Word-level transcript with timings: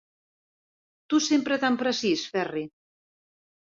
Tu 1.13 1.21
sempre 1.27 1.59
tan 1.65 1.77
precís, 1.85 2.25
Ferri. 2.33 2.67